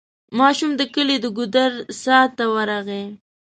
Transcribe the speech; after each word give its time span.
ماشوم 0.39 0.71
د 0.77 0.81
کلي 0.93 1.17
د 1.21 1.25
ګودر 1.37 1.71
څا 2.01 2.19
ته 2.37 2.43
ورغی. 2.53 3.03